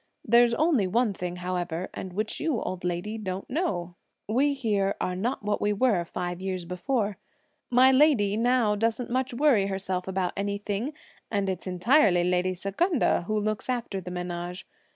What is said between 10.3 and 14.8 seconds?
anything; and it's entirely lady Secunda who looks after the menage.